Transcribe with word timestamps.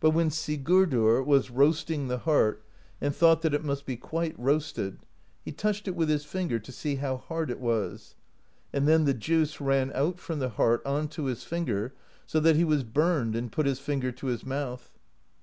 But 0.00 0.12
when 0.12 0.30
Sigurdr 0.30 1.22
was 1.22 1.50
roasting 1.50 2.08
the 2.08 2.20
heart, 2.20 2.64
and 2.98 3.14
thought 3.14 3.42
that 3.42 3.52
it 3.52 3.62
must 3.62 3.84
be 3.84 3.94
quite 3.94 4.34
roasted, 4.38 5.00
he 5.44 5.52
touched 5.52 5.86
it 5.86 5.94
with 5.94 6.08
his 6.08 6.24
finger 6.24 6.58
to 6.58 6.72
see 6.72 6.94
how 6.94 7.18
hard 7.18 7.50
it 7.50 7.60
was; 7.60 8.14
and 8.72 8.88
then 8.88 9.04
the 9.04 9.12
juice 9.12 9.60
ran 9.60 9.92
out 9.92 10.18
from 10.18 10.38
the 10.38 10.48
heart 10.48 10.80
onto 10.86 11.24
his 11.24 11.44
finger, 11.44 11.92
so 12.24 12.40
that 12.40 12.56
he 12.56 12.64
was 12.64 12.84
burned 12.84 13.36
and 13.36 13.52
put 13.52 13.66
his 13.66 13.80
finger 13.80 14.10
to 14.12 14.28
his 14.28 14.46
mouth. 14.46 14.98